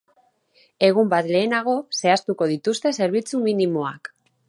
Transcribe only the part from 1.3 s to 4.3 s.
lehenago zehaztuko dituzte zerbitzu minimoak.